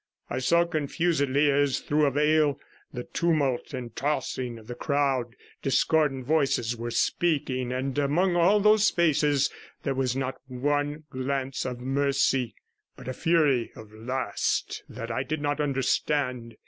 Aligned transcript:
I 0.31 0.39
saw 0.39 0.65
confusedly, 0.65 1.51
as 1.51 1.77
through 1.77 2.05
a 2.07 2.09
veil, 2.09 2.59
the 2.91 3.03
tumult 3.03 3.71
and 3.71 3.95
tossing 3.95 4.57
of 4.57 4.65
the 4.65 4.73
crowd, 4.73 5.35
discordant 5.61 6.25
voices 6.25 6.75
were 6.75 6.89
speaking, 6.89 7.71
and 7.71 7.95
amongst 7.99 8.35
all 8.35 8.59
those 8.59 8.89
faces 8.89 9.51
there 9.83 9.93
was 9.93 10.15
not 10.15 10.41
one 10.47 11.03
glance 11.11 11.65
of 11.65 11.81
mercy, 11.81 12.55
but 12.97 13.07
a 13.07 13.13
fury 13.13 13.71
of 13.75 13.91
lust 13.93 14.81
that 14.89 15.11
I 15.11 15.21
did 15.21 15.39
not 15.39 15.61
understand. 15.61 16.55